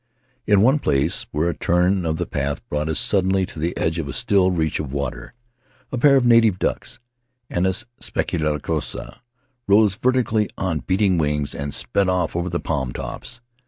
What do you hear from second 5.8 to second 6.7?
a pair of native